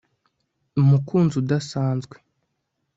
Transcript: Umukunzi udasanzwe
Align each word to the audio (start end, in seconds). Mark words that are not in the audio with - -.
Umukunzi 0.79 1.33
udasanzwe 1.41 2.15